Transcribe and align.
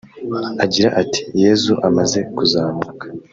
Agira 0.63 0.89
ati 1.01 1.21
“Yezu 1.41 1.73
amaze 1.87 2.19
kuzamuka 2.35 3.05